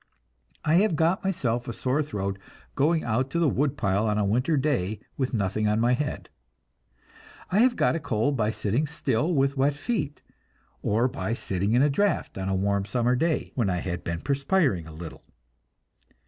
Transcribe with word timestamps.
I 0.65 0.77
have 0.77 0.95
got 0.95 1.23
myself 1.23 1.67
a 1.67 1.73
sore 1.73 2.01
throat 2.01 2.39
going 2.73 3.03
out 3.03 3.29
to 3.29 3.37
the 3.37 3.47
wood 3.47 3.77
pile 3.77 4.07
on 4.07 4.17
a 4.17 4.25
winter 4.25 4.57
day 4.57 4.99
with 5.15 5.31
nothing 5.31 5.67
on 5.67 5.79
my 5.79 5.93
head. 5.93 6.27
I 7.51 7.59
have 7.59 7.75
got 7.75 7.95
a 7.95 7.99
cold 7.99 8.35
by 8.35 8.49
sitting 8.49 8.87
still 8.87 9.31
with 9.31 9.57
wet 9.57 9.75
feet, 9.75 10.23
or 10.81 11.07
by 11.07 11.35
sitting 11.35 11.73
in 11.73 11.83
a 11.83 11.89
draft 11.91 12.35
on 12.39 12.49
a 12.49 12.55
warm 12.55 12.83
summer 12.83 13.15
day, 13.15 13.51
when 13.53 13.69
I 13.69 13.77
had 13.77 14.03
been 14.03 14.21
perspiring 14.21 14.87
a 14.87 14.91
little. 14.91 15.23